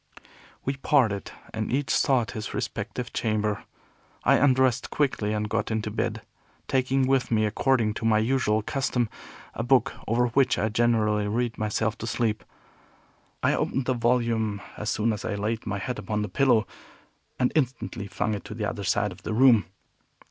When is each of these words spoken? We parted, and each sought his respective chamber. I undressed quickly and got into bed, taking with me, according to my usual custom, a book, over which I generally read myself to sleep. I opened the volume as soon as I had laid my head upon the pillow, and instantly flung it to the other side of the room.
We 0.65 0.77
parted, 0.77 1.29
and 1.53 1.71
each 1.71 1.91
sought 1.91 2.31
his 2.31 2.55
respective 2.55 3.13
chamber. 3.13 3.65
I 4.23 4.37
undressed 4.37 4.89
quickly 4.89 5.31
and 5.31 5.47
got 5.47 5.69
into 5.69 5.91
bed, 5.91 6.23
taking 6.67 7.05
with 7.05 7.29
me, 7.29 7.45
according 7.45 7.93
to 7.93 8.05
my 8.05 8.17
usual 8.17 8.63
custom, 8.63 9.09
a 9.53 9.61
book, 9.61 9.93
over 10.07 10.29
which 10.29 10.57
I 10.57 10.69
generally 10.69 11.27
read 11.27 11.59
myself 11.59 11.99
to 11.99 12.07
sleep. 12.07 12.43
I 13.43 13.53
opened 13.53 13.85
the 13.85 13.93
volume 13.93 14.59
as 14.75 14.89
soon 14.89 15.13
as 15.13 15.23
I 15.23 15.29
had 15.37 15.39
laid 15.39 15.67
my 15.67 15.77
head 15.77 15.99
upon 15.99 16.23
the 16.23 16.29
pillow, 16.29 16.65
and 17.37 17.51
instantly 17.53 18.07
flung 18.07 18.33
it 18.33 18.43
to 18.45 18.55
the 18.55 18.65
other 18.67 18.83
side 18.83 19.11
of 19.11 19.21
the 19.21 19.33
room. 19.35 19.67